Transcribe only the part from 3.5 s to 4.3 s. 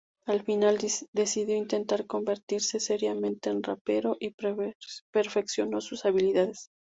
en rapero,